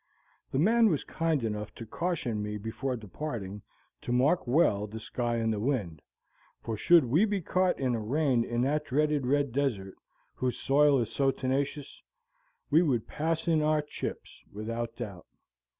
The 0.49 0.57
man 0.57 0.89
was 0.89 1.03
kind 1.03 1.43
enough 1.43 1.75
to 1.75 1.85
caution 1.85 2.41
me 2.41 2.57
before 2.57 2.95
departing 2.95 3.61
to 4.01 4.11
mark 4.11 4.47
well 4.47 4.87
the 4.87 4.99
sky 4.99 5.35
and 5.35 5.53
the 5.53 5.59
wind, 5.59 6.01
for 6.59 6.75
should 6.75 7.05
we 7.05 7.23
be 7.23 7.39
caught 7.39 7.77
in 7.79 7.93
a 7.93 7.99
rain 8.01 8.43
in 8.43 8.61
that 8.63 8.85
dreaded 8.85 9.27
Red 9.27 9.51
Desert, 9.51 9.93
whose 10.33 10.57
soil 10.57 10.99
is 10.99 11.11
so 11.11 11.29
tenacious, 11.29 12.01
we 12.71 12.81
would 12.81 13.05
"pass 13.05 13.47
in 13.47 13.61
our 13.61 13.83
chips" 13.83 14.43
without 14.51 14.95
doubt. 14.95 15.27